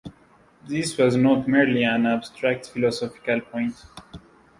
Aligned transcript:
This 0.67 0.97
was 0.97 1.15
not 1.15 1.47
merely 1.47 1.83
an 1.83 2.07
abstract 2.07 2.65
philosophical 2.71 3.39
point. 3.39 3.75